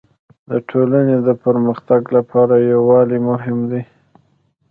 د 0.49 0.51
ټولني 0.69 1.15
د 1.27 1.29
پرمختګ 1.43 2.01
لپاره 2.17 2.53
يووالی 2.71 3.19
مهم 3.29 3.57
دی. 3.71 3.81